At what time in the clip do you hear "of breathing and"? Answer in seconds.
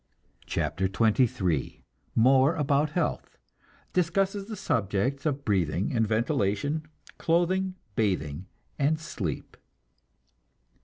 5.27-6.07